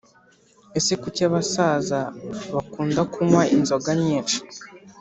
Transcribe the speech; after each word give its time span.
Ese 0.77 0.91
kuki 1.01 1.21
abasaza 1.29 1.99
bakunda 2.53 3.01
kunywa 3.13 3.41
inzoga 3.55 3.91
nyinshi 4.03 4.37